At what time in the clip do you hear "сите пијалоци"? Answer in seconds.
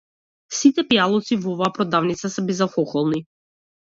0.59-1.37